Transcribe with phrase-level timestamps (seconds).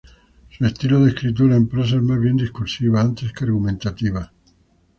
[0.49, 4.31] Su estilo de escritura en prosa es más bien discursiva, antes que argumentativa.